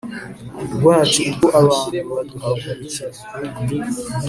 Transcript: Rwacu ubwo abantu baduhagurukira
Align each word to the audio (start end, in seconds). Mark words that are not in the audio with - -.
Rwacu 0.75 1.19
ubwo 1.29 1.47
abantu 1.61 1.95
baduhagurukira 2.15 3.19